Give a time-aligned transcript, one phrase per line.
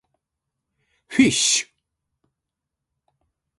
[1.11, 1.67] fish